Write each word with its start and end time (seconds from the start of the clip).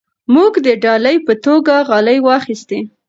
موږ 0.33 0.53
د 0.65 0.67
ډالۍ 0.83 1.17
په 1.27 1.33
توګه 1.45 1.75
غالۍ 1.89 2.17
واخیستې. 2.23 2.79